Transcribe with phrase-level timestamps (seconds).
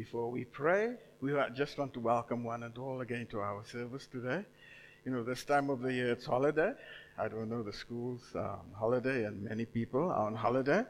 [0.00, 4.06] Before we pray, we just want to welcome one and all again to our service
[4.06, 4.46] today.
[5.04, 6.72] You know, this time of the year it's holiday.
[7.18, 10.84] I don't know, the school's on holiday and many people are on holiday.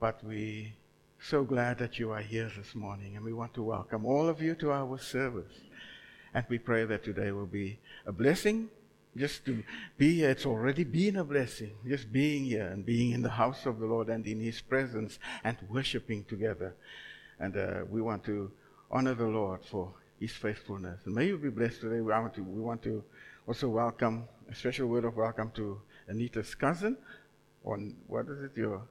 [0.00, 0.72] But we
[1.20, 4.40] so glad that you are here this morning and we want to welcome all of
[4.40, 5.60] you to our service.
[6.32, 8.70] And we pray that today will be a blessing
[9.16, 9.62] just to
[9.96, 11.72] be here, it's already been a blessing.
[11.86, 15.18] Just being here and being in the house of the Lord and in His presence
[15.44, 16.74] and worshiping together.
[17.40, 18.50] And uh, we want to
[18.90, 21.00] honor the Lord for His faithfulness.
[21.04, 22.00] And may you be blessed today.
[22.00, 23.02] We want to, we want to
[23.46, 26.96] also welcome, a special word of welcome to Anita's cousin.
[27.64, 28.56] On what is it?
[28.56, 28.82] Your,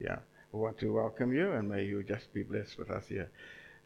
[0.00, 0.18] yeah.
[0.52, 3.30] We want to welcome you and may you just be blessed with us here.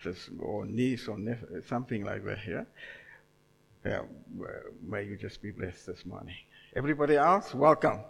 [0.01, 2.67] Just, or niece or nephew, something like that here.
[3.85, 4.03] Yeah,
[4.87, 6.35] may you just be blessed this morning.
[6.77, 8.01] Everybody else, welcome.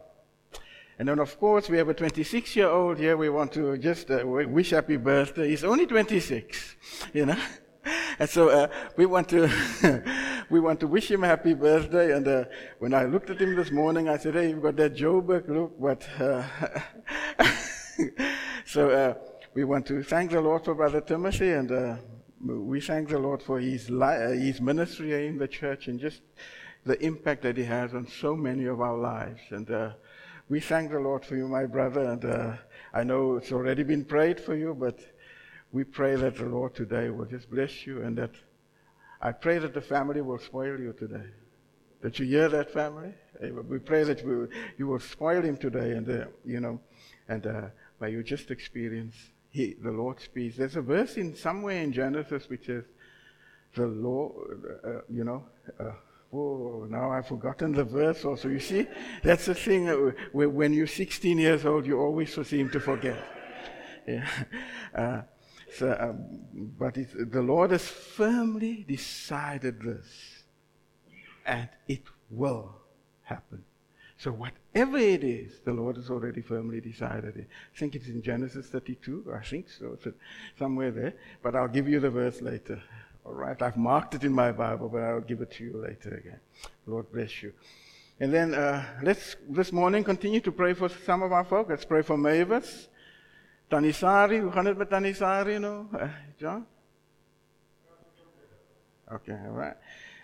[0.98, 3.16] And then, of course, we have a 26 year old here.
[3.16, 5.48] We want to just uh, wish happy birthday.
[5.48, 6.76] He's only 26,
[7.12, 7.38] you know.
[8.20, 8.66] And so uh,
[8.96, 9.48] we want to
[10.50, 12.14] we want to wish him a happy birthday.
[12.14, 12.44] And uh,
[12.80, 15.80] when I looked at him this morning, I said, "Hey, you've got that Joburg look."
[15.80, 16.42] But uh,
[18.66, 19.14] so uh,
[19.54, 21.96] we want to thank the Lord for Brother Timothy and uh,
[22.44, 26.22] we thank the Lord for his, li- his ministry in the church and just
[26.84, 29.40] the impact that he has on so many of our lives.
[29.50, 29.68] And
[30.48, 32.02] we thank the Lord for you, my brother.
[32.02, 32.56] And uh,
[32.92, 34.98] I know it's already been prayed for you, but
[35.72, 38.30] we pray that the Lord today will just bless you and that
[39.20, 41.26] I pray that the family will spoil you today.
[42.00, 43.12] That you hear that family?
[43.40, 44.46] We pray that we,
[44.78, 46.80] you will spoil him today and, uh, you know,
[47.28, 47.62] and uh,
[48.00, 49.16] may you just experience
[49.50, 50.56] he, the Lord speaks.
[50.56, 52.84] There's a verse in somewhere in Genesis which says,
[53.74, 55.44] the Lord, uh, you know,
[56.32, 58.48] oh, now I've forgotten the verse also.
[58.48, 58.86] You see,
[59.22, 59.88] that's the thing.
[59.88, 63.18] Uh, when you're 16 years old, you always seem to forget.
[64.08, 64.26] Yeah.
[64.94, 65.20] Uh,
[65.76, 66.40] so, um,
[66.78, 70.44] but the Lord has firmly decided this,
[71.44, 72.74] and it will
[73.22, 73.64] happen.
[74.18, 77.48] So whatever it is, the Lord has already firmly decided it.
[77.74, 79.32] I think it's in Genesis 32.
[79.32, 79.96] I think so.
[80.02, 80.08] It's
[80.58, 81.14] somewhere there.
[81.40, 82.82] But I'll give you the verse later.
[83.28, 83.60] All right.
[83.60, 86.40] I've marked it in my Bible, but I'll give it to you later again.
[86.86, 87.52] Lord bless you.
[88.20, 91.68] And then uh, let's this morning continue to pray for some of our folk.
[91.68, 92.88] Let's pray for Mavis.
[93.70, 95.86] Tanisari, hoe gaan het met Tanisari nou?
[95.92, 96.08] Uh,
[96.38, 96.66] John?
[99.12, 99.76] Okay, all right.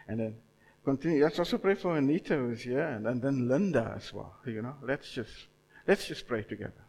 [0.08, 0.36] And then
[0.82, 1.22] continue.
[1.22, 4.34] Let's also pray for Anita who's here, and, and then Linda as well.
[4.46, 5.48] You know, let's just
[5.86, 6.84] let's just pray together.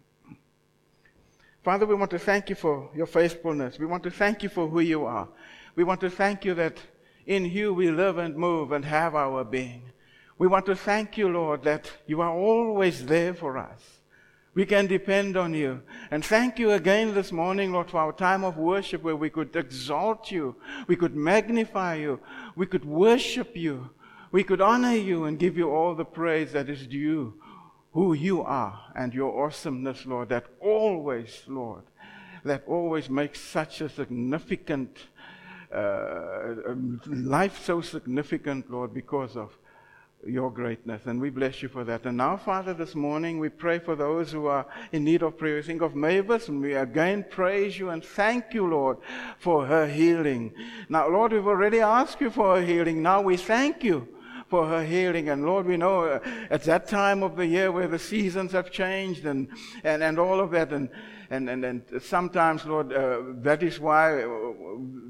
[1.61, 3.79] Father, we want to thank you for your faithfulness.
[3.79, 5.27] We want to thank you for who you are.
[5.75, 6.77] We want to thank you that
[7.25, 9.83] in you we live and move and have our being.
[10.37, 13.81] We want to thank you, Lord, that you are always there for us.
[14.53, 15.81] We can depend on you.
[16.11, 19.53] And thank you again this morning, Lord, for our time of worship where we could
[19.53, 20.55] exalt you,
[20.87, 22.21] we could magnify you,
[22.55, 23.89] we could worship you,
[24.31, 27.33] we could honor you and give you all the praise that is due,
[27.91, 31.83] who you are and your awesomeness, Lord, that always, Lord,
[32.45, 35.07] that always makes such a significant
[37.07, 39.57] life so significant, Lord, because of
[40.25, 41.05] your greatness.
[41.05, 42.05] And we bless you for that.
[42.05, 45.57] And now, Father, this morning we pray for those who are in need of prayer.
[45.57, 48.97] We think of Mavis, and we again praise you and thank you, Lord,
[49.37, 50.53] for her healing.
[50.89, 53.01] Now, Lord, we've already asked you for her healing.
[53.01, 54.07] Now we thank you
[54.47, 55.29] for her healing.
[55.29, 56.19] And Lord, we know uh,
[56.49, 59.47] at that time of the year where the seasons have changed and,
[59.83, 60.71] and, and all of that.
[60.71, 60.89] And,
[61.29, 64.29] and, and, and sometimes, Lord, uh, that is why uh,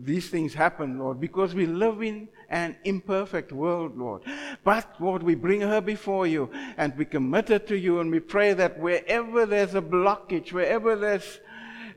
[0.02, 4.22] these things happen, Lord, because we live in an imperfect world, Lord.
[4.64, 8.20] But, Lord, we bring her before you and we commit her to you and we
[8.20, 11.40] pray that wherever there's a blockage, wherever there's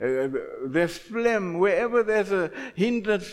[0.01, 0.29] uh,
[0.65, 3.29] there's phlegm, wherever there's a hindrance,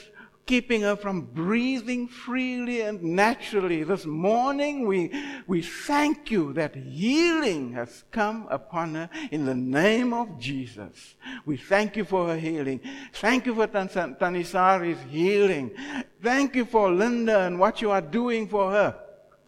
[0.46, 3.82] keeping her from breathing freely and naturally.
[3.82, 5.10] This morning, we,
[5.48, 11.16] we thank you that healing has come upon her in the name of Jesus.
[11.44, 12.80] We thank you for her healing.
[13.14, 15.72] Thank you for Tanisari's healing.
[16.22, 18.96] Thank you for Linda and what you are doing for her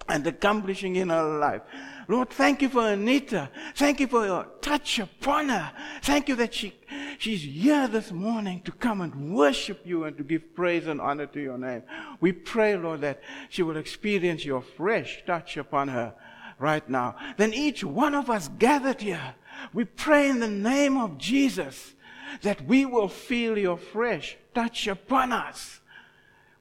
[0.09, 1.63] and accomplishing in her life.
[2.11, 3.51] Lord, thank you for Anita.
[3.75, 5.73] Thank you for your touch upon her.
[6.03, 6.75] Thank you that she,
[7.19, 11.27] she's here this morning to come and worship you and to give praise and honor
[11.27, 11.83] to your name.
[12.19, 13.21] We pray, Lord, that
[13.51, 16.15] she will experience your fresh touch upon her
[16.59, 17.15] right now.
[17.37, 19.35] Then each one of us gathered here,
[19.75, 21.95] we pray in the name of Jesus
[22.41, 25.81] that we will feel your fresh touch upon us.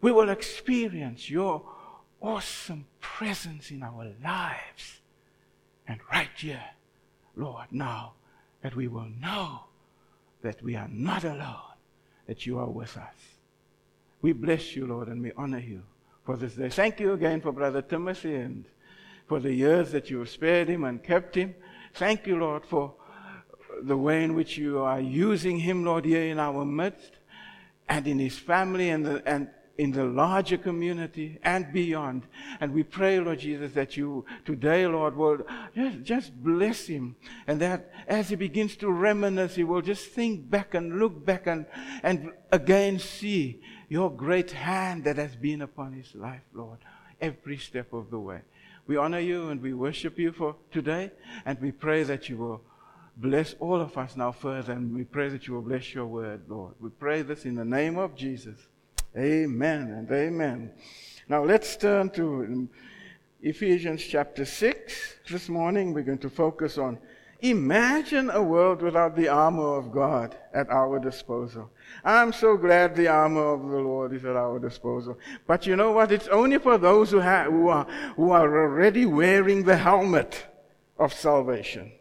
[0.02, 1.64] We will experience your
[2.20, 4.97] awesome presence in our lives.
[5.88, 6.64] And right here,
[7.36, 8.14] Lord, now
[8.62, 9.62] that we will know
[10.42, 11.76] that we are not alone,
[12.26, 13.16] that you are with us.
[14.22, 15.84] We bless you, Lord, and we honor you
[16.26, 16.70] for this day.
[16.70, 18.66] Thank you again for Brother Timothy and
[19.28, 21.56] for the years that you have spared him and kept him.
[21.94, 22.94] Thank you, Lord, for
[23.82, 27.12] the way in which you are using him, Lord, here in our midst
[27.88, 32.24] and in his family and, the, and in the larger community and beyond.
[32.60, 35.40] And we pray, Lord Jesus, that you today, Lord, will
[35.76, 37.16] just, just bless him.
[37.46, 41.48] And that as he begins to reminisce, he will just think back and look back
[41.48, 41.66] and,
[42.04, 46.80] and again see your great hand that has been upon his life, Lord,
[47.22, 48.42] every step of the way.
[48.88, 51.12] We honor you and we worship you for today.
[51.46, 52.62] And we pray that you will
[53.18, 54.74] bless all of us now further.
[54.74, 56.74] And we pray that you will bless your word, Lord.
[56.80, 58.58] We pray this in the name of Jesus.
[59.16, 60.72] Amen and amen.
[61.30, 62.68] Now let's turn to
[63.42, 65.16] Ephesians chapter 6.
[65.30, 67.00] This morning we're going to focus on
[67.40, 71.72] imagine a world without the armor of God at our disposal.
[72.04, 75.18] I'm so glad the armor of the Lord is at our disposal.
[75.48, 76.12] But you know what?
[76.12, 80.46] It's only for those who, have, who, are, who are already wearing the helmet
[81.00, 81.92] of salvation.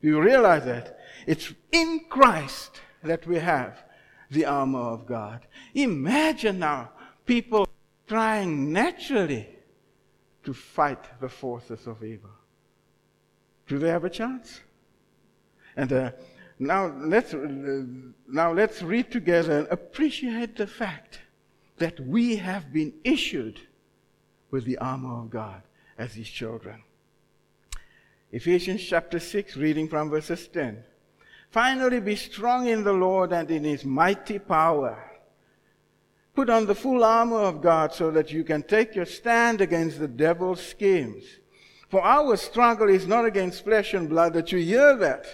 [0.00, 0.98] You realize that?
[1.26, 3.84] It's in Christ that we have
[4.32, 5.46] the armor of God.
[5.74, 6.90] Imagine now
[7.26, 7.68] people
[8.08, 9.48] trying naturally
[10.44, 12.30] to fight the forces of evil.
[13.68, 14.60] Do they have a chance?
[15.76, 16.10] And uh,
[16.58, 17.84] now let's uh,
[18.28, 21.20] now let's read together and appreciate the fact
[21.78, 23.60] that we have been issued
[24.50, 25.62] with the armor of God
[25.98, 26.82] as His children.
[28.30, 30.84] Ephesians chapter 6, reading from verses 10.
[31.52, 34.98] Finally, be strong in the Lord and in his mighty power.
[36.34, 39.98] Put on the full armor of God so that you can take your stand against
[39.98, 41.24] the devil's schemes.
[41.90, 45.26] For our struggle is not against flesh and blood, that you hear that.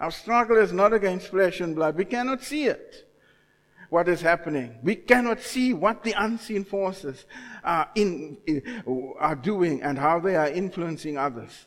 [0.00, 1.94] Our struggle is not against flesh and blood.
[1.94, 3.06] We cannot see it.
[3.90, 4.78] What is happening?
[4.82, 7.26] We cannot see what the unseen forces
[7.62, 8.38] are, in,
[9.18, 11.66] are doing and how they are influencing others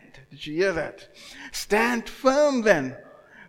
[0.31, 1.09] Did you hear that?
[1.51, 2.95] Stand firm then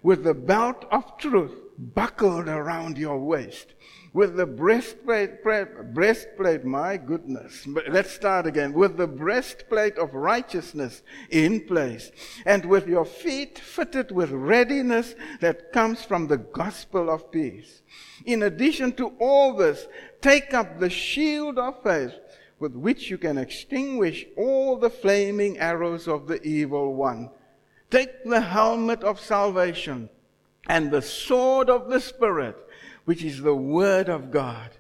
[0.03, 3.75] with the belt of truth buckled around your waist.
[4.13, 7.67] With the breastplate, breastplate, my goodness.
[7.89, 8.75] Let's start again.
[8.75, 12.11] With the breastplate of righteousness in place.
[12.45, 17.83] And with your feet fitted with readiness that comes from the gospel of peace.
[18.27, 19.87] In addition to all this,
[20.21, 22.13] take up the shield of faith
[22.63, 27.29] with which you can extinguish all the flaming arrows of the evil one.
[27.91, 30.09] Take the helmet of salvation
[30.69, 32.57] and the sword of the Spirit,
[33.05, 34.71] which is the Word of God,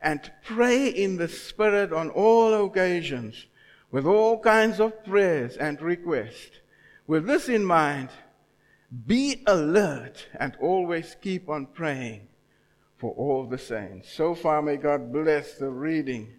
[0.00, 3.46] and pray in the Spirit on all occasions
[3.90, 6.60] with all kinds of prayers and requests.
[7.08, 8.10] With this in mind,
[9.08, 12.28] be alert and always keep on praying
[12.96, 14.12] for all the saints.
[14.12, 16.32] So far, may God bless the reading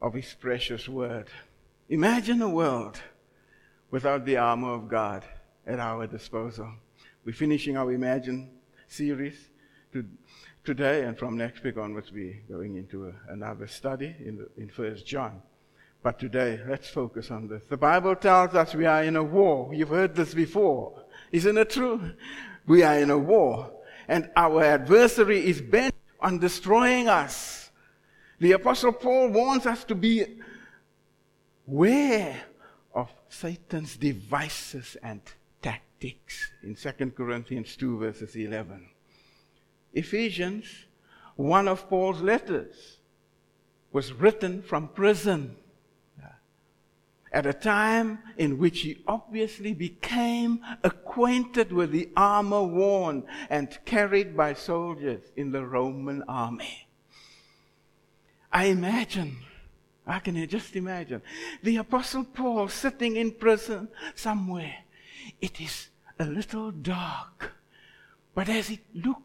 [0.00, 1.28] of His precious Word.
[1.88, 3.00] Imagine a world
[3.90, 5.24] without the armor of God
[5.66, 6.70] at our disposal.
[7.24, 8.50] We're finishing our Imagine
[8.88, 9.50] series
[9.92, 10.04] to,
[10.64, 14.68] today, and from next week onwards, we're going into a, another study in, the, in
[14.68, 15.42] First John.
[16.02, 17.64] But today, let's focus on this.
[17.68, 19.74] The Bible tells us we are in a war.
[19.74, 21.04] You've heard this before.
[21.32, 22.12] Isn't it true?
[22.66, 23.72] We are in a war,
[24.06, 27.65] and our adversary is bent on destroying us.
[28.38, 30.24] The Apostle Paul warns us to be
[31.66, 32.42] aware
[32.94, 35.22] of Satan's devices and
[35.62, 38.88] tactics in 2 Corinthians 2, verses 11.
[39.94, 40.66] Ephesians,
[41.36, 42.98] one of Paul's letters,
[43.90, 45.56] was written from prison
[47.32, 54.36] at a time in which he obviously became acquainted with the armor worn and carried
[54.36, 56.85] by soldiers in the Roman army.
[58.52, 59.38] I imagine,
[60.06, 61.22] I can just imagine,
[61.62, 64.76] the Apostle Paul sitting in prison somewhere
[65.40, 65.88] it is
[66.18, 67.52] a little dark.
[68.34, 69.22] But as he, look,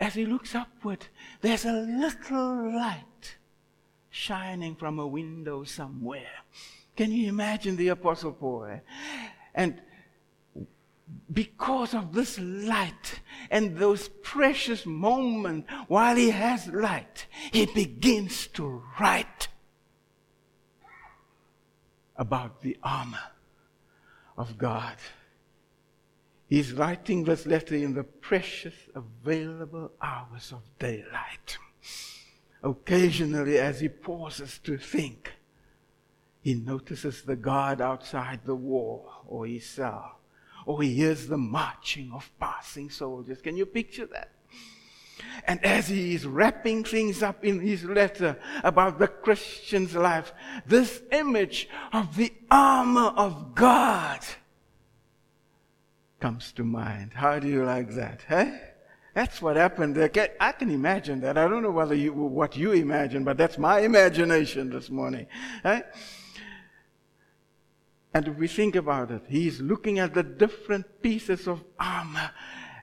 [0.00, 1.06] as he looks upward,
[1.40, 3.36] there's a little light
[4.10, 6.44] shining from a window somewhere.
[6.96, 8.80] Can you imagine the Apostle Paul?
[9.54, 9.80] And
[11.32, 18.82] because of this light and those precious moments while he has light, he begins to
[18.98, 19.48] write
[22.16, 23.32] about the armor
[24.36, 24.96] of God.
[26.48, 31.58] He's writing this letter in the precious available hours of daylight.
[32.62, 35.32] Occasionally, as he pauses to think,
[36.40, 40.17] he notices the guard outside the wall or his cell,
[40.68, 43.40] Oh, or he hears the marching of passing soldiers.
[43.40, 44.32] Can you picture that?
[45.46, 50.32] And as he is wrapping things up in his letter about the Christian's life,
[50.66, 54.20] this image of the armor of God
[56.20, 57.12] comes to mind.
[57.14, 58.22] How do you like that?
[58.28, 58.60] Hey?
[59.14, 60.10] That's what happened there.
[60.38, 61.38] I can imagine that.
[61.38, 65.26] I don't know whether you, what you imagine, but that's my imagination this morning.
[65.62, 65.82] Hey?
[68.14, 72.30] And if we think about it, he's looking at the different pieces of armor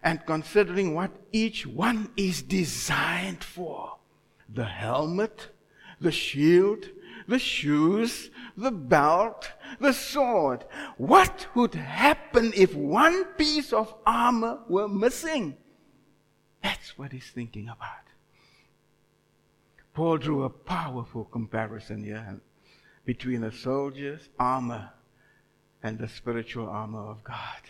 [0.03, 3.97] and considering what each one is designed for
[4.47, 5.49] the helmet,
[5.99, 6.85] the shield,
[7.27, 10.63] the shoes, the belt, the sword.
[10.97, 15.57] What would happen if one piece of armor were missing?
[16.61, 18.05] That's what he's thinking about.
[19.93, 22.39] Paul drew a powerful comparison here
[23.05, 24.91] between a soldier's armor
[25.85, 27.61] and the spiritual armor of God.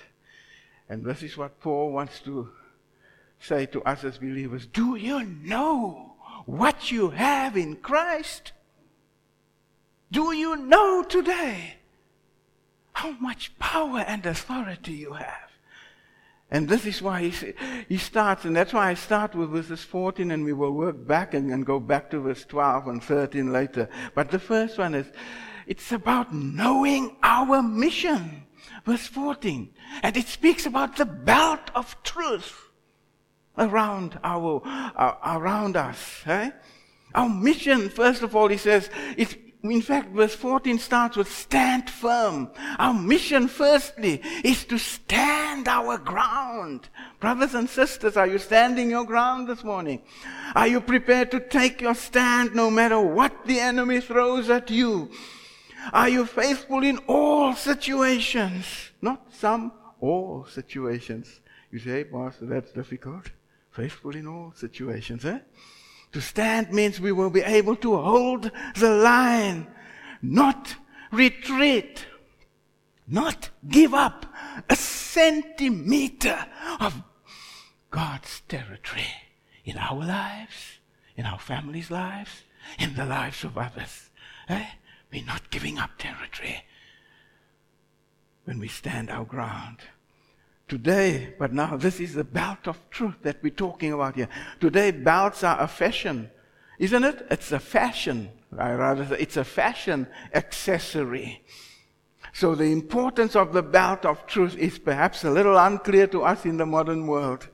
[0.87, 2.49] And this is what Paul wants to
[3.41, 4.65] say to us as believers.
[4.65, 6.13] Do you know
[6.45, 8.53] what you have in Christ?
[10.13, 11.75] Do you know today
[12.93, 15.49] how much power and authority you have?
[16.49, 17.53] And this is why he,
[17.89, 21.33] he starts, and that's why I start with verses 14, and we will work back
[21.33, 23.89] and, and go back to verse 12 and 13 later.
[24.13, 25.07] But the first one is,
[25.67, 28.45] it's about knowing our mission
[28.85, 29.69] verse 14.
[30.03, 32.69] And it speaks about the belt of truth
[33.57, 36.21] around our, uh, around us.
[36.25, 36.51] Eh?
[37.13, 38.89] Our mission, first of all, he says,
[39.63, 42.51] in fact, verse 14 starts with stand firm.
[42.77, 46.89] Our mission, firstly, is to stand our ground.
[47.19, 50.01] Brothers and sisters, are you standing your ground this morning?
[50.53, 55.09] Are you prepared to take your stand no matter what the enemy throws at you?
[55.93, 58.65] Are you faithful in all situations?
[59.01, 61.41] Not some, all situations.
[61.71, 63.31] You say, Pastor, that's difficult.
[63.71, 65.39] Faithful in all situations, eh?
[66.13, 69.67] To stand means we will be able to hold the line,
[70.21, 70.75] not
[71.11, 72.05] retreat,
[73.07, 74.25] not give up
[74.69, 76.45] a centimeter
[76.79, 77.03] of
[77.91, 79.07] God's territory
[79.65, 80.79] in our lives,
[81.17, 82.43] in our families' lives,
[82.79, 84.09] in the lives of others.
[84.47, 84.65] Eh?
[85.15, 86.65] We're not giving up territory
[88.43, 89.77] when we stand our ground.
[90.67, 94.27] Today, but now this is the belt of truth that we're talking about here.
[94.59, 96.29] Today, belts are a fashion,
[96.79, 97.25] isn't it?
[97.31, 98.29] It's a fashion.
[98.57, 101.45] I rather say it's a fashion accessory.
[102.33, 106.43] So the importance of the belt of truth is perhaps a little unclear to us
[106.43, 107.47] in the modern world.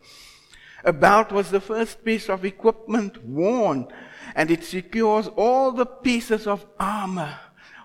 [0.83, 3.87] A belt was the first piece of equipment worn,
[4.33, 7.37] and it secures all the pieces of armor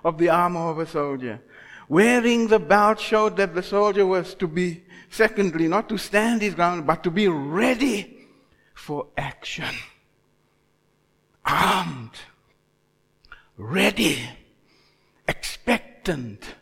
[0.06, 1.40] of the armor of a soldier.
[1.88, 6.54] Wearing the belt showed that the soldier was to be, secondly, not to stand his
[6.54, 8.28] ground, but to be ready
[8.72, 9.74] for action.
[11.44, 12.12] Armed,
[13.56, 14.18] ready,
[15.26, 16.54] expectant,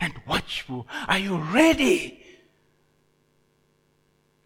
[0.00, 0.88] and watchful.
[1.06, 2.24] Are you ready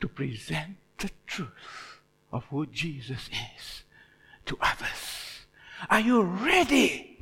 [0.03, 3.85] to present the truth of who Jesus is
[4.45, 5.47] to others?
[5.89, 7.14] Are you ready?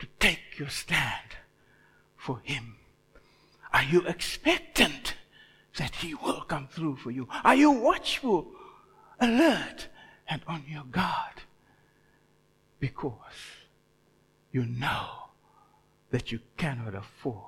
[0.00, 1.36] To take your stand
[2.16, 2.76] for Him?
[3.72, 5.14] Are you expectant
[5.76, 7.28] that He will come through for you?
[7.44, 8.48] Are you watchful,
[9.20, 9.86] alert,
[10.28, 11.42] and on your guard?
[12.80, 13.20] Because
[14.50, 15.30] you know
[16.10, 17.44] that you cannot afford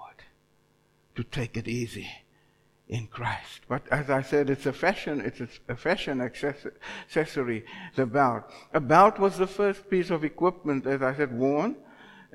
[1.17, 2.09] to take it easy
[2.89, 3.63] in Christ.
[3.69, 7.65] But as I said, it's a fashion, it's a fashion accessory,
[7.97, 8.45] the belt.
[8.73, 11.77] A belt was the first piece of equipment, as I said, worn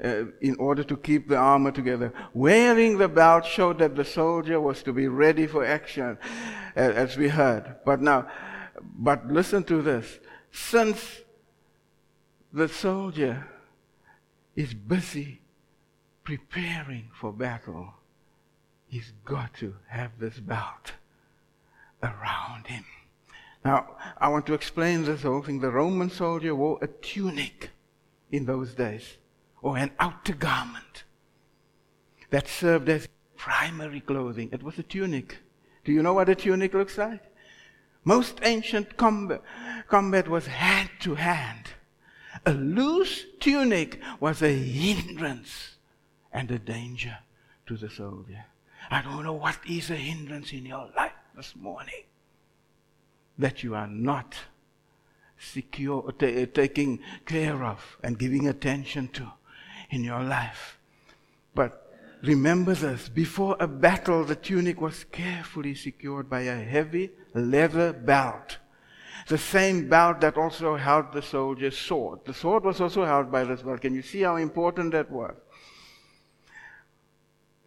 [0.03, 2.13] uh, in order to keep the armor together.
[2.33, 6.17] Wearing the belt showed that the soldier was to be ready for action,
[6.75, 7.77] uh, as we heard.
[7.85, 8.27] But now,
[8.81, 10.19] but listen to this.
[10.51, 11.21] Since
[12.53, 13.47] the soldier
[14.55, 15.41] is busy
[16.23, 17.93] preparing for battle,
[18.87, 20.93] he's got to have this belt
[22.03, 22.85] around him.
[23.65, 25.59] Now, I want to explain this whole thing.
[25.59, 27.71] The Roman soldier wore a tunic
[28.31, 29.17] in those days
[29.67, 31.03] or an outer garment
[32.29, 34.47] that served as primary clothing.
[34.53, 35.39] It was a tunic.
[35.83, 37.21] Do you know what a tunic looks like?
[38.05, 39.41] Most ancient combat,
[39.89, 41.65] combat was hand to hand.
[42.45, 45.75] A loose tunic was a hindrance
[46.31, 47.17] and a danger
[47.65, 48.45] to the soldier.
[48.89, 52.05] I don't know what is a hindrance in your life this morning
[53.37, 54.33] that you are not
[55.37, 59.33] secure, t- taking care of and giving attention to
[59.89, 60.77] in your life.
[61.55, 61.91] But
[62.21, 68.57] remember this before a battle, the tunic was carefully secured by a heavy leather belt.
[69.27, 72.19] The same belt that also held the soldier's sword.
[72.25, 73.81] The sword was also held by this belt.
[73.81, 75.35] Can you see how important that was?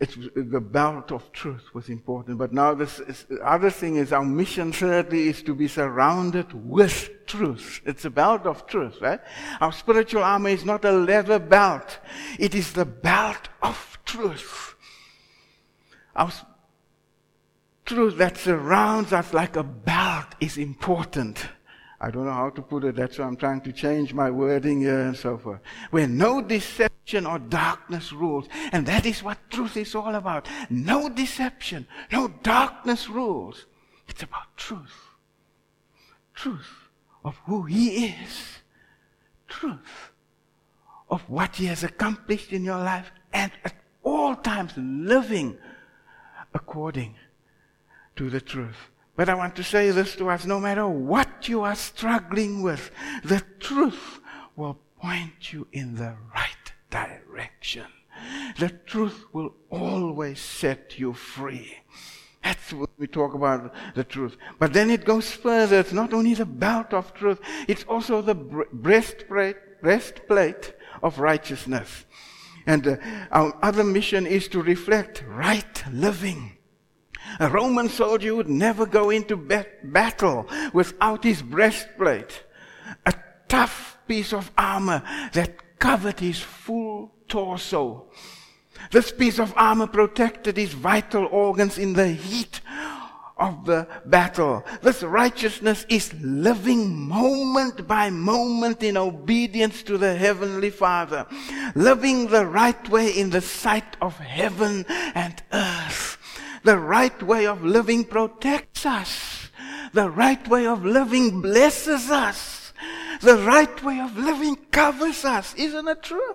[0.01, 2.39] It's, the belt of truth was important.
[2.39, 7.11] But now this is, other thing is our mission thirdly is to be surrounded with
[7.31, 7.81] truth.
[7.85, 9.21] It's a belt of truth, right?
[9.61, 11.99] Our spiritual armor is not a leather belt.
[12.39, 14.75] It is the belt of truth.
[16.17, 16.33] Our
[17.85, 21.47] truth that surrounds us like a belt is important.
[22.01, 22.97] I don't know how to put it.
[22.97, 25.61] That's why I'm trying to change my wording here and so forth.
[25.91, 28.49] Where no deception or darkness rules.
[28.73, 30.49] And that is what truth is all about.
[30.69, 33.67] No deception, no darkness rules.
[34.09, 34.99] It's about truth.
[36.35, 36.80] Truth
[37.25, 38.59] of who He is.
[39.49, 40.13] Truth
[41.11, 43.11] of what He has accomplished in your life.
[43.33, 45.59] And at all times living
[46.55, 47.15] according
[48.17, 48.91] to the truth.
[49.17, 52.91] But I want to say this to us no matter what you are struggling with,
[53.25, 54.21] the truth
[54.57, 57.87] will point you in the right direction.
[58.59, 61.79] The truth will always set you free.
[62.43, 64.37] That's what we talk about the truth.
[64.59, 65.81] But then it goes further.
[65.81, 72.05] It's not only the belt of truth, it's also the breastplate, breastplate of righteousness.
[72.67, 72.97] And uh,
[73.31, 76.57] our other mission is to reflect right living.
[77.39, 82.45] A Roman soldier would never go into battle without his breastplate,
[83.07, 83.15] a
[83.49, 88.11] tough piece of armor that covered his full torso.
[88.91, 92.61] This piece of armor protected his vital organs in the heat
[93.41, 94.65] of the battle.
[94.83, 101.27] This righteousness is living moment by moment in obedience to the Heavenly Father,
[101.75, 106.19] living the right way in the sight of heaven and earth.
[106.63, 109.49] The right way of living protects us.
[109.95, 112.73] The right way of living blesses us.
[113.23, 115.55] The right way of living covers us.
[115.55, 116.35] Isn't it true?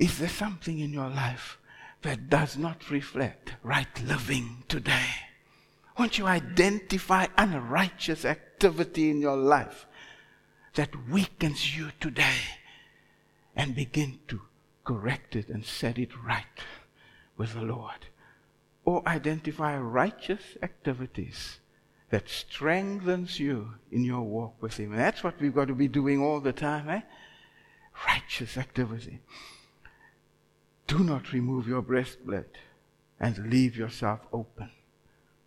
[0.00, 1.58] Is there something in your life
[2.02, 5.06] that does not reflect right living today?
[5.96, 9.86] Won't you identify unrighteous activity in your life
[10.74, 12.40] that weakens you today
[13.54, 14.40] and begin to
[14.82, 16.58] correct it and set it right
[17.36, 18.06] with the Lord?
[18.84, 21.60] or identify righteous activities
[22.10, 24.92] that strengthens you in your walk with him.
[24.92, 27.02] And that's what we've got to be doing all the time, eh?
[28.06, 29.20] Righteous activity.
[30.90, 32.56] Do not remove your breastplate
[33.20, 34.70] and leave yourself open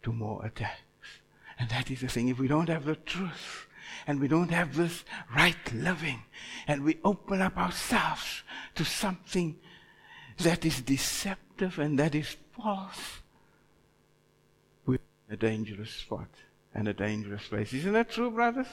[0.04, 1.20] to more attacks.
[1.60, 2.30] And that is the thing.
[2.30, 3.68] If we don't have the truth
[4.08, 5.04] and we don't have this
[5.36, 6.24] right living
[6.66, 8.44] and we open up ourselves
[8.76, 9.58] to something
[10.38, 13.20] that is deceptive and that is false,
[14.86, 16.30] we're in a dangerous spot
[16.74, 17.74] and a dangerous place.
[17.74, 18.68] Isn't that true, brothers?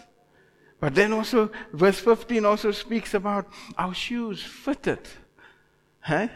[0.79, 5.01] But then also, verse 15 also speaks about our shoes fitted
[6.01, 6.29] huh,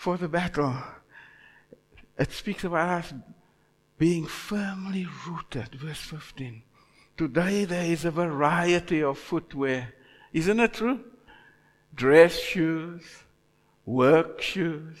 [0.00, 0.74] for the battle.
[2.18, 3.12] It speaks about us
[3.98, 5.74] being firmly rooted.
[5.74, 6.62] Verse 15.
[7.18, 9.92] Today there is a variety of footwear.
[10.32, 11.00] Isn't it true?
[11.94, 13.02] Dress shoes,
[13.84, 14.96] work shoes,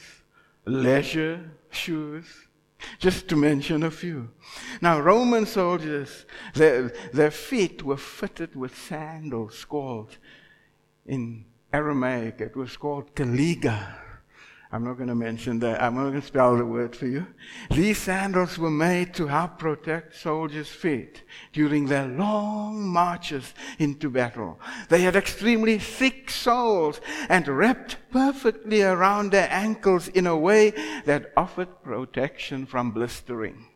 [0.66, 2.26] leisure shoes,
[2.98, 4.28] just to mention a few.
[4.82, 10.18] Now, Roman soldiers, their, their feet were fitted with sandals called,
[11.06, 13.94] in Aramaic, it was called caliga.
[14.72, 15.82] I'm not going to mention that.
[15.82, 17.26] I'm not going to spell the word for you.
[17.72, 24.60] These sandals were made to help protect soldiers' feet during their long marches into battle.
[24.88, 30.70] They had extremely thick soles and wrapped perfectly around their ankles in a way
[31.04, 33.66] that offered protection from blistering.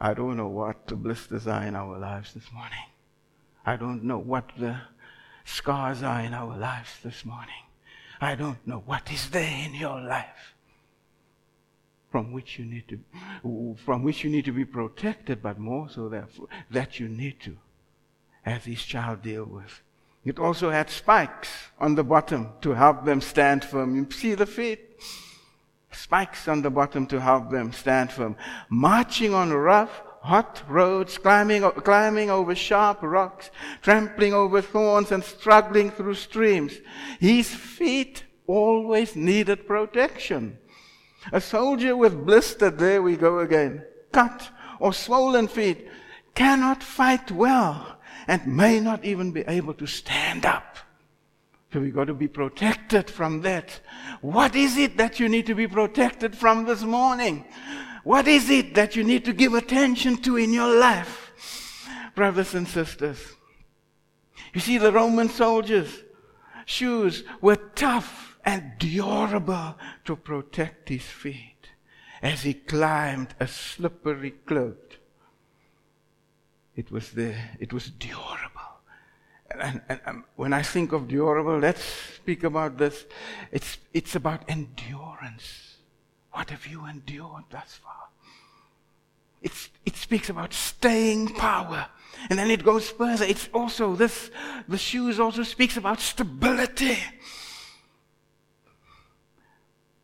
[0.00, 2.86] I don't know what the blisters are in our lives this morning.
[3.66, 4.78] I don't know what the
[5.44, 7.54] scars are in our lives this morning.
[8.22, 10.54] I don't know what is there in your life
[12.10, 16.08] from which you need to from which you need to be protected, but more so
[16.08, 16.28] that
[16.70, 17.56] that you need to,
[18.46, 19.82] as this child deal with.
[20.24, 21.48] It also had spikes
[21.80, 23.96] on the bottom to help them stand firm.
[23.96, 24.92] You see the feet?
[25.94, 28.36] spikes on the bottom to help them stand firm,
[28.68, 33.50] marching on rough, hot roads, climbing, climbing over sharp rocks,
[33.82, 36.74] trampling over thorns, and struggling through streams.
[37.18, 40.58] His feet always needed protection.
[41.32, 45.88] A soldier with blistered, there we go again, cut or swollen feet
[46.34, 50.78] cannot fight well and may not even be able to stand up.
[51.72, 53.80] So we've got to be protected from that.
[54.20, 57.44] What is it that you need to be protected from this morning?
[58.04, 61.32] What is it that you need to give attention to in your life?
[62.14, 63.18] Brothers and sisters,
[64.52, 66.02] you see, the Roman soldiers'
[66.66, 71.70] shoes were tough and durable to protect his feet
[72.20, 74.76] as he climbed a slippery cliff.
[76.76, 78.40] It was there, it was durable.
[79.50, 81.84] And, and, and, when I think of durable, let's
[82.16, 83.04] speak about this.
[83.50, 85.71] It's, it's about endurance.
[86.32, 88.08] What have you endured thus far?
[89.42, 91.86] It's, it speaks about staying power.
[92.30, 93.24] And then it goes further.
[93.24, 94.30] It's also this,
[94.68, 96.98] the shoes also speaks about stability.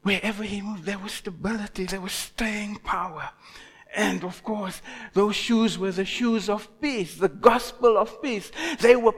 [0.02, 3.30] Wherever he moved, there was stability, there was staying power.
[3.94, 4.82] And of course,
[5.14, 8.52] those shoes were the shoes of peace, the gospel of peace.
[8.80, 9.14] They were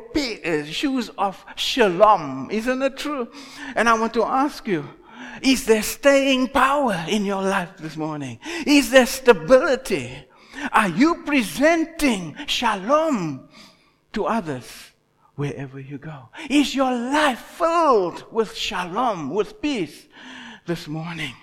[0.64, 2.50] shoes of shalom.
[2.50, 3.28] Isn't it true?
[3.74, 4.88] And I want to ask you,
[5.42, 8.38] is there staying power in your life this morning?
[8.66, 10.26] Is there stability?
[10.72, 13.48] Are you presenting shalom
[14.12, 14.90] to others
[15.36, 16.28] wherever you go?
[16.48, 20.06] Is your life filled with shalom, with peace
[20.66, 21.34] this morning,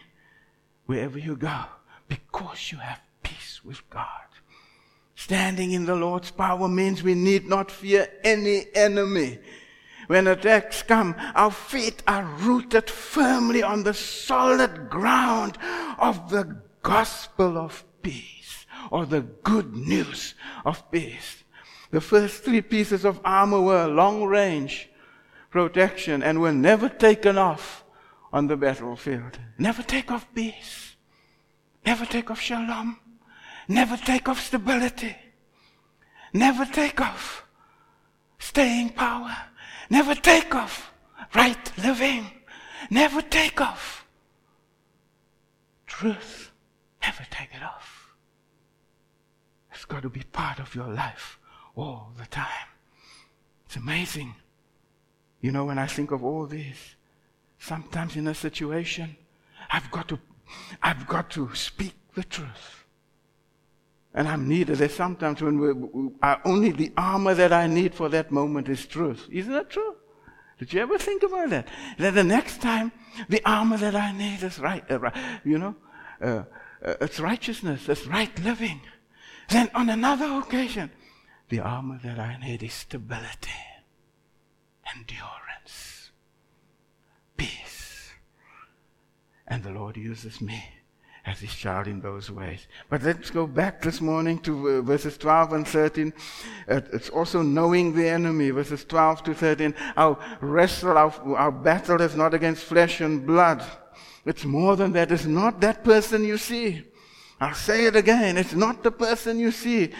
[0.85, 1.61] wherever you go?
[2.07, 4.27] Because you have peace with God.
[5.15, 9.39] Standing in the Lord's power means we need not fear any enemy.
[10.07, 15.57] When attacks come, our feet are rooted firmly on the solid ground
[15.99, 20.33] of the gospel of peace or the good news
[20.65, 21.43] of peace.
[21.91, 24.89] The first three pieces of armor were long range
[25.49, 27.83] protection and were never taken off
[28.31, 29.39] on the battlefield.
[29.57, 30.95] Never take off peace.
[31.85, 32.99] Never take off shalom.
[33.67, 35.15] Never take off stability.
[36.33, 37.45] Never take off
[38.39, 39.35] staying power.
[39.89, 40.91] Never take off
[41.33, 42.29] right living.
[42.89, 44.05] Never take off
[45.85, 46.51] truth.
[47.01, 48.13] Never take it off.
[49.71, 51.39] It's got to be part of your life
[51.75, 52.67] all the time.
[53.65, 54.35] It's amazing.
[55.41, 56.95] You know, when I think of all this,
[57.59, 59.15] sometimes in a situation,
[59.71, 60.19] I've got to,
[60.81, 62.85] I've got to speak the truth
[64.17, 64.79] and I'm needed.
[64.79, 66.09] There's sometimes when we, we
[66.43, 69.27] only the armor that I need for that moment is truth.
[69.31, 69.95] Isn't that true?
[70.57, 71.67] Did you ever think about that?
[71.99, 72.91] That the next time
[73.29, 75.75] the armor that I need is right, uh, right you know,
[76.19, 76.43] uh,
[76.83, 78.81] uh, it's righteousness, it's right living.
[79.49, 80.89] Then on another occasion,
[81.49, 83.51] the armor that I need is stability,
[84.95, 86.09] endurance,
[87.37, 88.13] peace.
[89.47, 90.63] And the Lord uses me
[91.27, 92.67] as his child in those ways.
[92.89, 96.13] But let's go back this morning to uh, verses 12 and 13.
[96.69, 99.75] Uh, it's also knowing the enemy, verses 12 to 13.
[99.97, 103.61] Our wrestle, our, our battle is not against flesh and blood.
[104.25, 105.11] It's more than that.
[105.11, 106.83] It's not that person you see.
[107.41, 108.37] I'll say it again.
[108.37, 109.91] It's not the person you see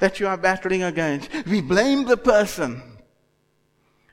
[0.00, 1.30] that you are battling against.
[1.46, 2.82] We blame the person,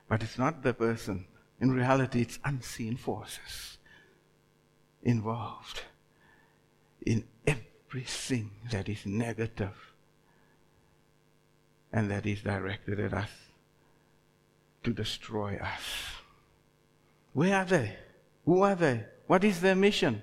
[0.08, 1.26] but it's not the person.
[1.60, 3.78] In reality, it's unseen forces
[5.04, 5.82] involved
[7.06, 9.76] in everything that is negative
[11.92, 13.30] and that is directed at us
[14.84, 15.82] to destroy us.
[17.34, 17.96] Where are they?
[18.46, 19.06] Who are they?
[19.28, 20.22] What is their mission?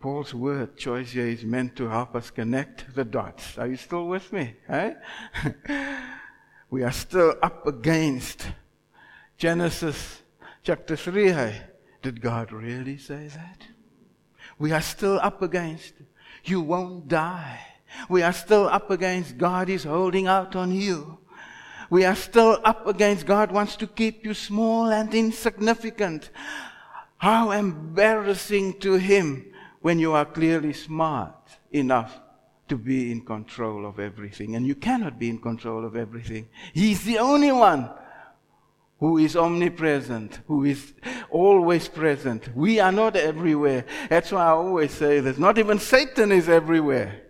[0.00, 3.56] Paul's word choice here is meant to help us connect the dots.
[3.56, 4.54] Are you still with me?
[4.68, 4.94] Eh?
[6.70, 8.46] we are still up against
[9.38, 10.20] Genesis
[10.62, 11.32] chapter 3.
[11.32, 11.62] Hey?
[12.02, 13.66] Did God really say that?
[14.58, 15.94] We are still up against
[16.44, 17.60] you won't die.
[18.08, 21.18] We are still up against God is holding out on you.
[21.90, 26.30] We are still up against God wants to keep you small and insignificant.
[27.18, 31.34] How embarrassing to Him when you are clearly smart
[31.70, 32.20] enough
[32.68, 34.56] to be in control of everything.
[34.56, 36.48] And you cannot be in control of everything.
[36.72, 37.90] He's the only one
[39.00, 40.94] who is omnipresent, who is
[41.30, 42.54] always present.
[42.54, 43.84] We are not everywhere.
[44.08, 45.36] That's why I always say this.
[45.36, 47.20] Not even Satan is everywhere.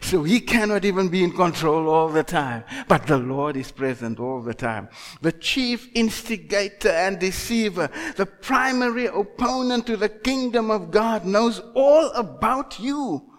[0.00, 2.64] So he cannot even be in control all the time.
[2.88, 4.88] But the Lord is present all the time.
[5.22, 12.10] The chief instigator and deceiver, the primary opponent to the kingdom of God knows all
[12.10, 13.30] about you.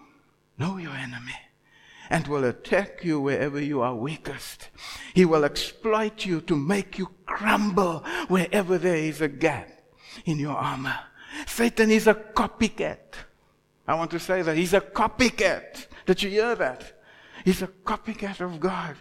[0.58, 1.34] Know your enemy
[2.10, 4.68] and will attack you wherever you are weakest.
[5.14, 9.70] He will exploit you to make you crumble wherever there is a gap
[10.24, 10.98] in your armor.
[11.46, 13.14] Satan is a copycat.
[13.86, 15.86] I want to say that he's a copycat.
[16.06, 17.00] Did you hear that?
[17.44, 18.96] He's a copycat of God.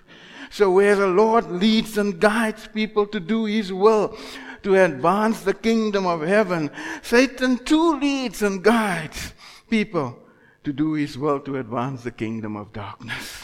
[0.52, 4.18] So where the Lord leads and guides people to do his will,
[4.64, 6.70] to advance the kingdom of heaven,
[7.02, 9.34] Satan too leads and guides
[9.70, 10.20] people
[10.66, 13.44] to do his will to advance the kingdom of darkness.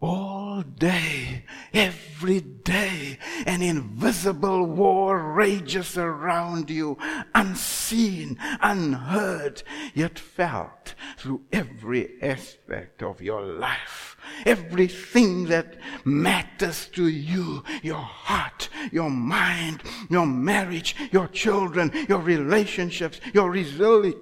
[0.00, 6.98] All day, every day, an invisible war rages around you,
[7.34, 9.62] unseen, unheard,
[9.94, 14.16] yet felt through every aspect of your life.
[14.44, 23.20] Everything that matters to you, your heart, your mind, your marriage, your children, your relationships,
[23.32, 24.16] your resilience,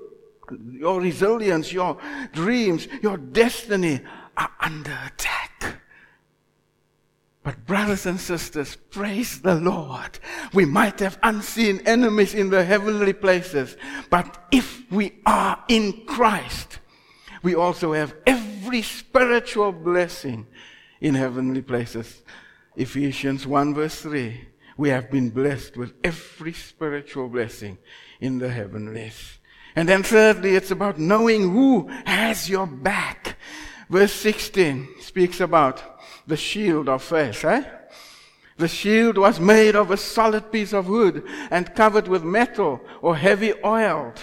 [0.73, 1.99] your resilience, your
[2.33, 4.01] dreams, your destiny
[4.37, 5.83] are under attack.
[7.45, 10.19] But, brothers and sisters, praise the Lord.
[10.55, 13.77] We might have unseen enemies in the heavenly places,
[14.11, 16.79] but if we are in Christ,
[17.43, 20.47] we also have every spiritual blessing
[21.01, 22.23] in heavenly places.
[22.77, 24.49] Ephesians 1 verse 3.
[24.77, 27.79] We have been blessed with every spiritual blessing
[28.21, 29.39] in the heavenlies.
[29.75, 33.37] And then thirdly, it's about knowing who has your back.
[33.89, 35.83] Verse 16 speaks about
[36.27, 37.65] the shield of faith, eh?
[38.57, 43.17] The shield was made of a solid piece of wood and covered with metal or
[43.17, 44.23] heavy oiled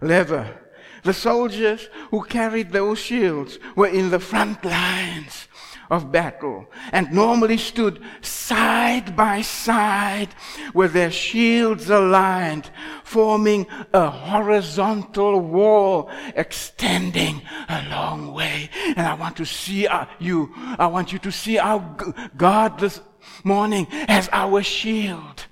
[0.00, 0.58] leather.
[1.04, 5.47] The soldiers who carried those shields were in the front lines
[5.90, 10.28] of battle and normally stood side by side
[10.74, 12.70] with their shields aligned,
[13.04, 18.70] forming a horizontal wall extending a long way.
[18.96, 21.96] And I want to see uh, you, I want you to see our
[22.36, 23.00] God this
[23.44, 25.46] morning as our shield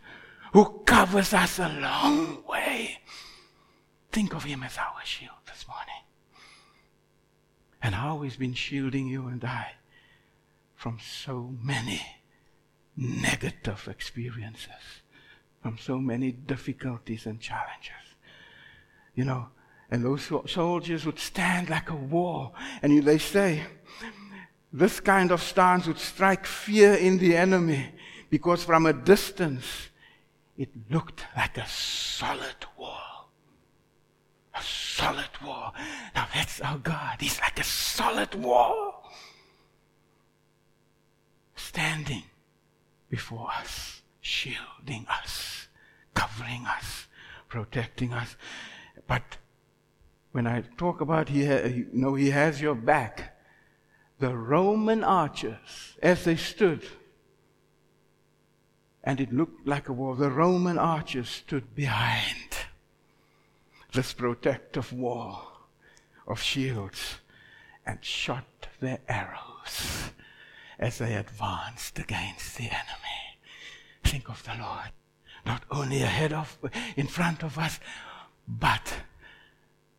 [0.53, 2.99] who covers us a long way.
[4.13, 6.03] Think of him as our shield this morning.
[7.83, 9.73] And how he's been shielding you and I
[10.87, 12.01] from so many
[12.97, 15.03] negative experiences,
[15.61, 18.07] from so many difficulties and challenges.
[19.17, 19.49] You know,
[19.91, 23.65] and those soldiers would stand like a wall, and they say,
[24.73, 27.91] this kind of stance would strike fear in the enemy
[28.31, 29.89] because from a distance
[30.57, 33.33] it looked like a solid wall.
[34.55, 35.75] A solid wall.
[36.15, 37.17] Now that's our God.
[37.19, 38.86] He's like a solid wall
[41.77, 42.23] standing
[43.11, 45.69] before us, shielding us,
[46.15, 47.07] covering us,
[47.51, 48.35] protecting us.
[49.07, 49.37] But
[50.33, 53.37] when I talk about he, ha- you know, he has your back,
[54.19, 56.83] the Roman archers, as they stood,
[59.05, 62.57] and it looked like a wall, the Roman archers stood behind
[63.93, 65.69] this protective wall
[66.27, 67.17] of shields
[67.85, 70.11] and shot their arrows
[70.79, 73.39] as they advanced against the enemy.
[74.05, 74.93] Think of the Lord,
[75.45, 76.59] not only ahead of,
[76.97, 77.81] in front of us,
[78.47, 78.95] but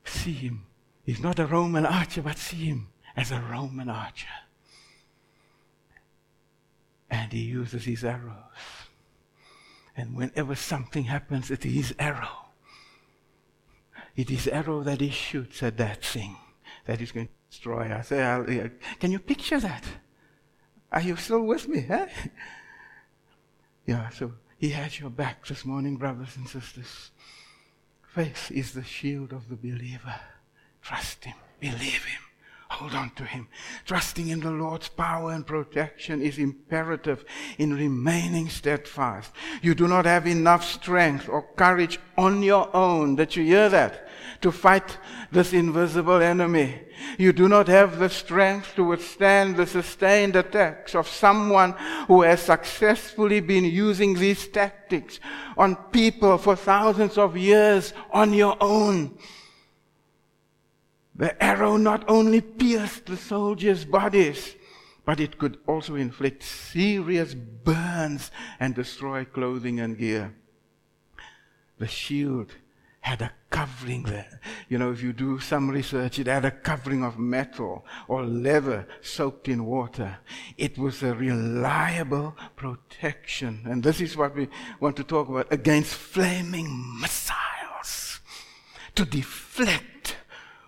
[0.05, 0.65] see him.
[1.03, 4.27] He's not a Roman archer, but see him as a Roman archer.
[7.09, 8.33] And he uses his arrows.
[9.95, 12.49] And whenever something happens, it is arrow.
[14.15, 16.37] It is arrow that he shoots at that thing
[16.85, 18.09] that is going to destroy us.
[18.09, 19.83] Can you picture that?
[20.91, 21.81] Are you still with me?
[21.81, 22.07] Huh?
[23.85, 27.11] Yeah, so he has your back this morning, brothers and sisters.
[28.13, 30.19] Faith is the shield of the believer.
[30.81, 32.21] Trust him, believe him,
[32.69, 33.47] hold on to him.
[33.85, 37.25] Trusting in the Lord's power and protection is imperative
[37.57, 39.31] in remaining steadfast.
[39.61, 43.17] You do not have enough strength or courage on your own.
[43.17, 44.06] Did you hear that?
[44.41, 44.97] To fight
[45.31, 46.81] this invisible enemy.
[47.17, 51.73] You do not have the strength to withstand the sustained attacks of someone
[52.07, 55.19] who has successfully been using these tactics
[55.57, 59.17] on people for thousands of years on your own.
[61.15, 64.55] The arrow not only pierced the soldiers' bodies,
[65.03, 70.35] but it could also inflict serious burns and destroy clothing and gear.
[71.79, 72.51] the shield
[73.01, 74.39] had a covering there.
[74.69, 78.87] You know, if you do some research, it had a covering of metal or leather
[79.01, 80.17] soaked in water.
[80.57, 83.61] It was a reliable protection.
[83.65, 88.19] And this is what we want to talk about against flaming missiles
[88.95, 90.17] to deflect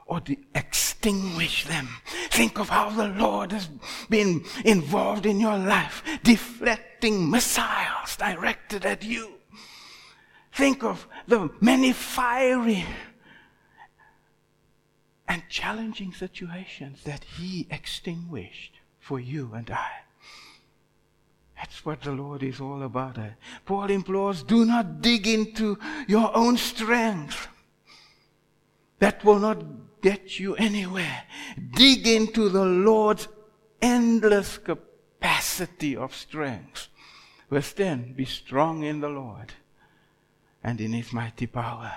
[0.05, 1.87] or to extinguish them.
[2.31, 3.69] Think of how the Lord has
[4.09, 9.38] been involved in your life, deflecting missiles directed at you.
[10.59, 12.85] Think of the many fiery
[15.25, 19.89] and challenging situations that He extinguished for you and I.
[21.55, 23.17] That's what the Lord is all about.
[23.17, 23.29] Eh?
[23.65, 25.77] Paul implores do not dig into
[26.09, 27.47] your own strength.
[28.99, 29.63] That will not
[30.01, 31.23] get you anywhere.
[31.71, 33.29] Dig into the Lord's
[33.81, 36.89] endless capacity of strength.
[37.49, 39.53] Verse 10 Be strong in the Lord
[40.63, 41.93] and in his mighty power.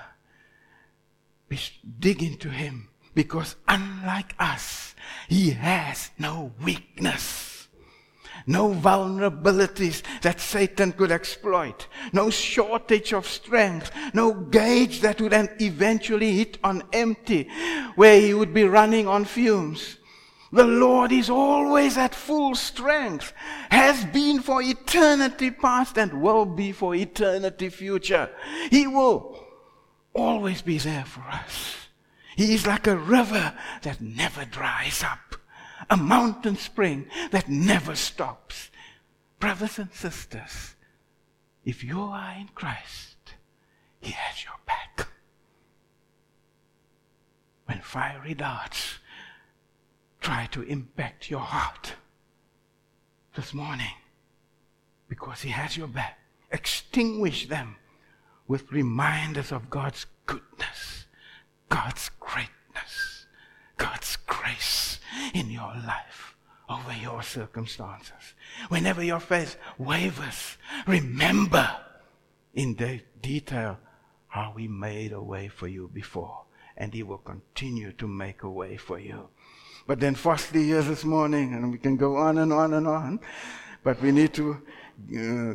[1.48, 1.58] We
[1.98, 4.94] dig into him because unlike us,
[5.28, 7.68] he has no weakness,
[8.46, 16.32] no vulnerabilities that Satan could exploit, no shortage of strength, no gauge that would eventually
[16.32, 17.48] hit on empty,
[17.96, 19.98] where he would be running on fumes.
[20.52, 23.32] The Lord is always at full strength,
[23.70, 28.28] has been for eternity past, and will be for eternity future.
[28.70, 29.42] He will
[30.12, 31.76] always be there for us.
[32.36, 35.36] He is like a river that never dries up,
[35.88, 38.70] a mountain spring that never stops.
[39.38, 40.74] Brothers and sisters,
[41.64, 43.16] if you are in Christ,
[44.00, 45.08] He has your back.
[47.64, 48.98] When fiery darts
[50.22, 51.94] try to impact your heart
[53.34, 53.94] this morning
[55.08, 56.18] because He has your back.
[56.50, 57.76] Extinguish them
[58.46, 61.06] with reminders of God's goodness,
[61.68, 63.26] God's greatness,
[63.76, 65.00] God's grace
[65.34, 66.36] in your life
[66.70, 68.34] over your circumstances.
[68.68, 70.56] Whenever your faith wavers,
[70.86, 71.68] remember
[72.54, 73.78] in de- detail
[74.28, 76.44] how He made a way for you before,
[76.76, 79.28] and He will continue to make a way for you.
[79.86, 83.20] But then firstly here this morning, and we can go on and on and on,
[83.82, 84.62] but we need to
[85.16, 85.54] uh,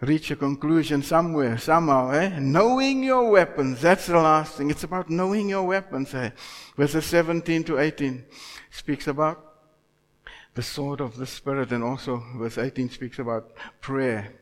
[0.00, 2.10] reach a conclusion somewhere, somehow.
[2.10, 2.38] Eh?
[2.38, 4.70] Knowing your weapons, that's the last thing.
[4.70, 6.14] It's about knowing your weapons.
[6.14, 6.30] Eh?
[6.76, 8.24] Verses 17 to 18
[8.70, 9.42] speaks about
[10.54, 14.32] the sword of the Spirit, and also verse 18 speaks about prayer.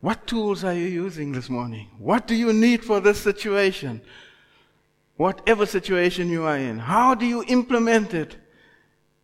[0.00, 1.90] What tools are you using this morning?
[1.98, 4.00] What do you need for this situation?
[5.16, 6.78] Whatever situation you are in.
[6.78, 8.36] How do you implement it?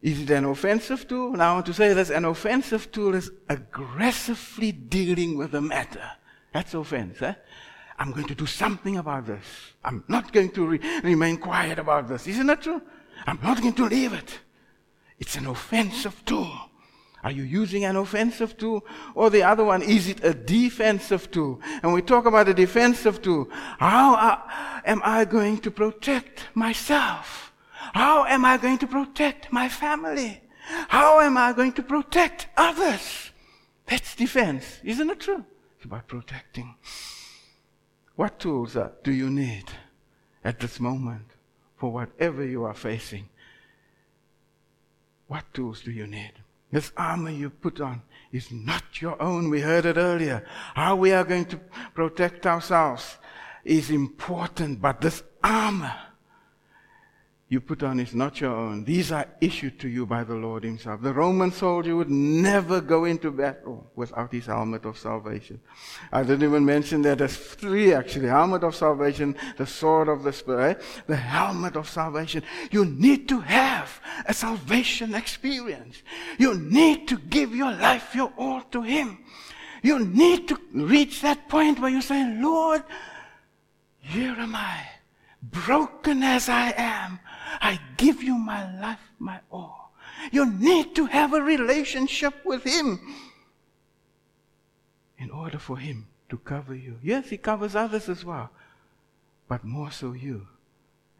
[0.00, 1.32] Is it an offensive tool?
[1.32, 6.10] Now, to say this an offensive tool is aggressively dealing with the matter.
[6.52, 7.20] That's offense.
[7.20, 7.34] Eh?
[7.98, 9.44] I'm going to do something about this.
[9.84, 12.28] I'm not going to re- remain quiet about this.
[12.28, 12.80] Isn't that true?
[13.26, 14.38] I'm not going to leave it.
[15.18, 16.52] It's an offensive tool.
[17.24, 19.82] Are you using an offensive tool or the other one?
[19.82, 21.60] Is it a defensive tool?
[21.82, 23.48] And we talk about a defensive tool.
[23.78, 24.44] How
[24.84, 27.52] am I going to protect myself?
[27.92, 30.40] How am I going to protect my family?
[30.88, 33.30] How am I going to protect others?
[33.86, 34.80] That's defense.
[34.84, 35.44] Isn't it true?
[35.76, 36.76] It's about protecting.
[38.14, 39.64] What tools do you need
[40.44, 41.30] at this moment
[41.76, 43.28] for whatever you are facing?
[45.26, 46.32] What tools do you need?
[46.70, 49.48] This armor you put on is not your own.
[49.48, 50.46] We heard it earlier.
[50.74, 51.60] How we are going to
[51.94, 53.16] protect ourselves
[53.64, 55.94] is important, but this armor
[57.50, 58.84] you put on is not your own.
[58.84, 61.00] These are issued to you by the Lord Himself.
[61.00, 65.58] The Roman soldier would never go into battle without his helmet of salvation.
[66.12, 68.28] I didn't even mention that there's three actually.
[68.28, 72.42] Helmet of salvation, the sword of the Spirit, the helmet of salvation.
[72.70, 76.02] You need to have a salvation experience.
[76.38, 79.24] You need to give your life, your all to Him.
[79.82, 82.82] You need to reach that point where you say, Lord,
[84.00, 84.86] here am I,
[85.42, 87.20] broken as I am.
[87.60, 89.92] I give you my life, my all.
[90.32, 93.00] You need to have a relationship with Him
[95.18, 96.98] in order for Him to cover you.
[97.02, 98.50] Yes, He covers others as well,
[99.48, 100.46] but more so you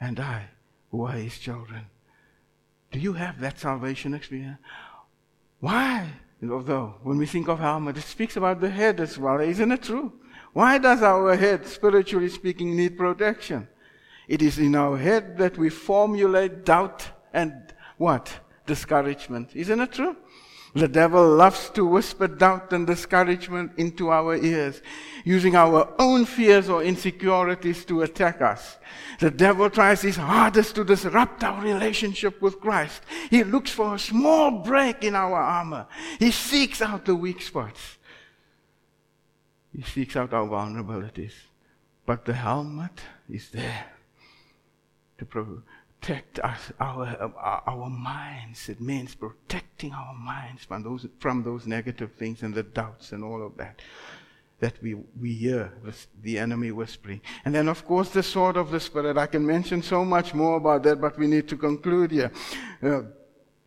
[0.01, 0.47] and I,
[0.91, 1.87] who are His children.
[2.91, 4.59] Do you have that salvation experience?
[5.61, 6.09] Why?
[6.43, 9.41] Although, when we think of helmet, it speaks about the head as well.
[9.41, 10.13] Isn't it true?
[10.53, 13.69] Why does our head, spiritually speaking, need protection?
[14.29, 18.41] It is in our head that we formulate doubt and what?
[18.67, 19.57] Discouragement.
[19.57, 20.17] Isn't it true?
[20.75, 24.83] The devil loves to whisper doubt and discouragement into our ears,
[25.25, 28.77] using our own fears or insecurities to attack us.
[29.19, 33.03] The devil tries his hardest to disrupt our relationship with Christ.
[33.31, 35.87] He looks for a small break in our armor.
[36.19, 37.97] He seeks out the weak spots.
[39.75, 41.33] He seeks out our vulnerabilities.
[42.05, 43.87] But the helmet is there
[45.19, 47.33] to protect us, our,
[47.67, 48.69] our, minds.
[48.69, 53.25] It means protecting our minds from those, from those negative things and the doubts and
[53.25, 53.81] all of that
[54.61, 55.73] that we, we hear
[56.23, 57.21] the enemy whispering.
[57.45, 59.17] And then, of course, the sword of the Spirit.
[59.17, 62.33] I can mention so much more about that, but we need to conclude here.
[62.83, 63.03] Uh,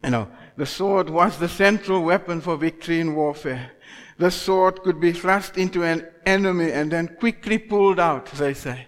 [0.03, 0.27] you know,
[0.57, 3.71] the sword was the central weapon for victory in warfare.
[4.17, 8.87] The sword could be thrust into an enemy and then quickly pulled out, they say.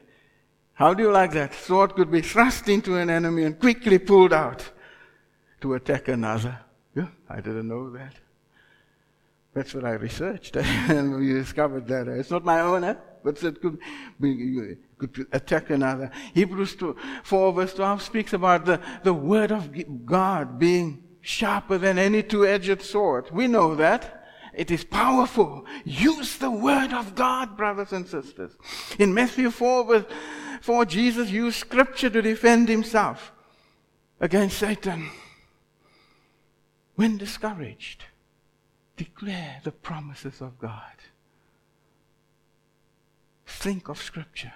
[0.83, 1.53] How do you like that?
[1.53, 4.69] Sword could be thrust into an enemy and quickly pulled out
[5.61, 6.59] to attack another.
[6.93, 8.15] Yeah, I didn't know that.
[9.53, 12.09] That's what I researched, and we discovered that.
[12.09, 12.95] It's not my own, eh?
[13.23, 13.79] but it could,
[14.19, 16.11] be, could attack another.
[16.33, 21.97] Hebrews 2, 4 verse 12 speaks about the, the word of God being sharper than
[21.97, 23.31] any two-edged sword.
[23.31, 24.19] We know that.
[24.53, 25.65] It is powerful.
[25.85, 28.51] Use the word of God, brothers and sisters.
[28.99, 30.05] In Matthew 4 verse
[30.63, 33.33] for Jesus used scripture to defend himself
[34.21, 35.09] against Satan.
[36.95, 38.05] When discouraged,
[38.95, 40.95] declare the promises of God.
[43.45, 44.53] Think of scripture.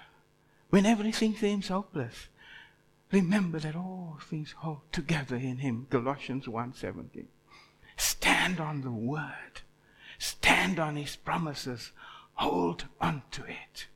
[0.70, 2.28] When everything seems hopeless,
[3.12, 5.88] remember that all things hold together in him.
[5.90, 7.28] Colossians 1:17.
[7.98, 9.60] Stand on the word.
[10.18, 11.92] Stand on his promises.
[12.36, 13.88] Hold on to it.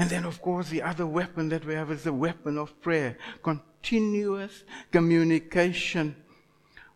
[0.00, 3.18] And then, of course, the other weapon that we have is the weapon of prayer.
[3.42, 6.16] Continuous communication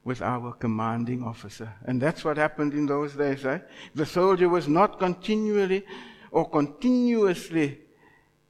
[0.04, 1.70] with our commanding officer.
[1.84, 3.44] And that's what happened in those days.
[3.44, 3.58] Eh?
[3.94, 5.84] The soldier was not continually
[6.30, 7.78] or continuously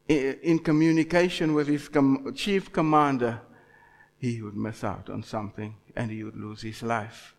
[0.07, 3.41] in communication with his com- chief commander.
[4.19, 7.35] He would miss out on something and he would lose his life.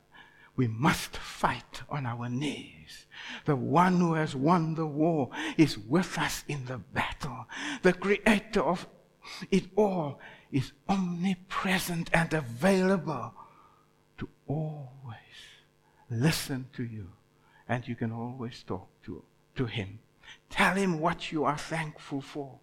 [0.55, 3.05] We must fight on our knees.
[3.45, 7.47] The one who has won the war is with us in the battle.
[7.81, 8.87] The creator of
[9.51, 10.19] it all
[10.51, 13.33] is omnipresent and available
[14.17, 15.17] to always
[16.09, 17.09] listen to you.
[17.67, 19.23] And you can always talk to,
[19.55, 19.99] to him.
[20.49, 22.59] Tell him what you are thankful for.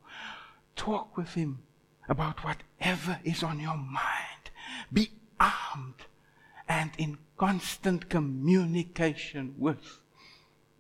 [0.77, 1.59] Talk with him
[2.09, 4.51] about whatever is on your mind.
[4.93, 6.07] Be armed
[6.69, 10.01] and in constant communication with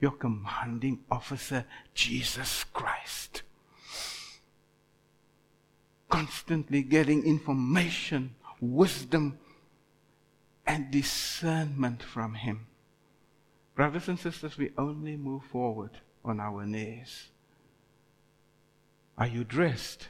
[0.00, 1.64] your commanding officer,
[1.94, 3.42] Jesus Christ.
[6.08, 9.38] Constantly getting information, wisdom,
[10.66, 12.66] and discernment from Him.
[13.74, 15.92] Brothers and sisters, we only move forward
[16.24, 17.30] on our knees.
[19.16, 20.08] Are you dressed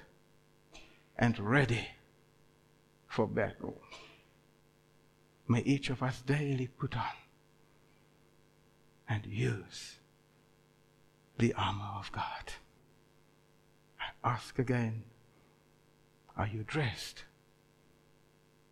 [1.19, 1.89] and ready
[3.09, 3.81] for battle?
[5.49, 7.17] May each of us daily put on
[9.09, 9.97] and use
[11.39, 12.53] the armor of God.
[14.01, 15.05] I ask again,
[16.37, 17.25] are you dressed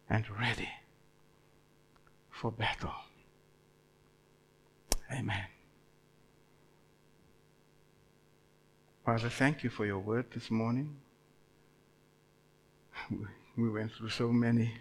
[0.09, 0.71] and ready
[2.31, 2.95] for battle?
[5.12, 5.47] Amen.
[9.05, 10.97] Father, thank you for your word this morning.
[13.57, 14.73] We went through so many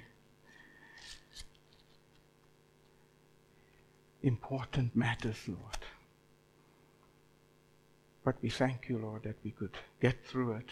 [4.23, 5.77] important matters, Lord.
[8.23, 10.69] But we thank you, Lord, that we could get through it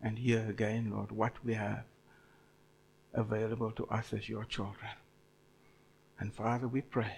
[0.00, 1.84] and hear again, Lord, what we have
[3.12, 4.90] available to us as your children.
[6.18, 7.16] And Father, we pray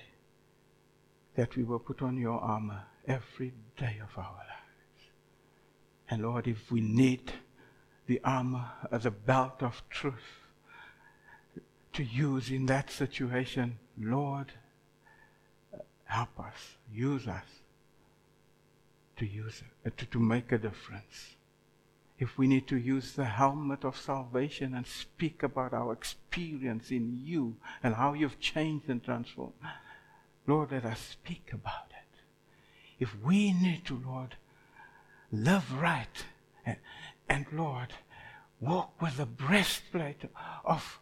[1.35, 5.11] that we will put on your armor every day of our lives.
[6.09, 7.33] And Lord, if we need
[8.07, 10.47] the armor uh, as a belt of truth
[11.93, 14.53] to use in that situation, Lord,
[16.07, 17.45] help us, use us
[19.17, 21.37] to use it, uh, to, to make a difference.
[22.19, 27.21] If we need to use the helmet of salvation and speak about our experience in
[27.23, 29.53] you and how you've changed and transformed,
[30.47, 32.21] Lord, let us speak about it.
[32.99, 34.37] If we need to, Lord,
[35.31, 36.25] live right
[36.65, 36.77] and,
[37.29, 37.93] and Lord,
[38.61, 40.23] walk with the breastplate
[40.65, 41.01] of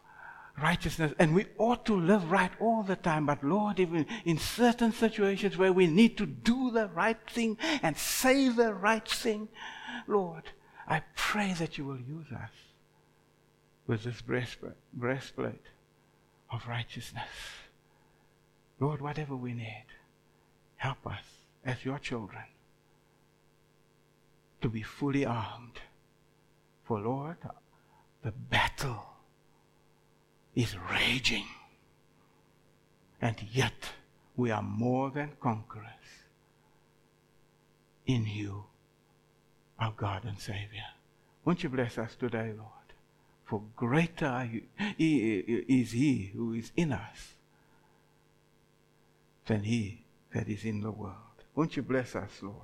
[0.61, 1.13] righteousness.
[1.19, 3.25] And we ought to live right all the time.
[3.25, 7.97] But Lord, even in certain situations where we need to do the right thing and
[7.97, 9.49] say the right thing,
[10.07, 10.43] Lord,
[10.87, 12.51] I pray that you will use us
[13.87, 15.61] with this breastplate,
[16.51, 17.23] of righteousness.
[18.79, 19.85] Lord, whatever we need,
[20.77, 21.23] help us
[21.65, 22.43] as your children
[24.61, 25.79] to be fully armed.
[26.83, 27.37] For Lord,
[28.23, 29.14] the battle
[30.55, 31.45] is raging.
[33.21, 33.91] And yet
[34.35, 35.85] we are more than conquerors
[38.05, 38.65] in you,
[39.79, 40.85] our God and Savior.
[41.43, 42.69] Won't you bless us today, Lord?
[43.45, 44.49] For greater
[44.97, 47.33] is He who is in us
[49.45, 50.03] than He
[50.33, 51.15] that is in the world.
[51.55, 52.55] Won't you bless us, Lord?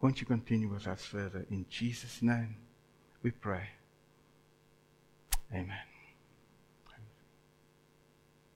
[0.00, 1.46] Won't you continue with us further?
[1.50, 2.56] In Jesus' name
[3.22, 3.68] we pray.
[5.52, 5.91] Amen.